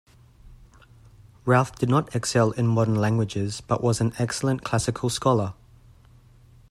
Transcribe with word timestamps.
Routh 1.45 1.75
did 1.77 1.87
not 1.87 2.15
excel 2.15 2.49
in 2.53 2.65
modern 2.65 2.95
languages 2.95 3.61
but 3.61 3.83
was 3.83 4.01
an 4.01 4.13
excellent 4.17 4.63
classical 4.63 5.11
scholar. 5.11 5.53